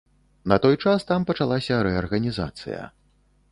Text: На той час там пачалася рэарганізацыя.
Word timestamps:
На 0.53 0.57
той 0.63 0.77
час 0.85 1.05
там 1.11 1.27
пачалася 1.31 1.77
рэарганізацыя. 1.89 2.83